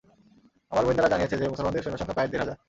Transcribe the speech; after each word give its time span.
আমার 0.71 0.83
গোয়েন্দারা 0.85 1.11
জানিয়েছে 1.13 1.35
যে, 1.39 1.51
মুসলমানদের 1.53 1.83
সৈন্যসংখ্যা 1.83 2.15
প্রায় 2.17 2.29
দেড় 2.31 2.41
হাজার। 2.43 2.57